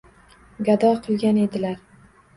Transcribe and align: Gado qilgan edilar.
Gado 0.69 0.89
qilgan 1.09 1.41
edilar. 1.45 1.81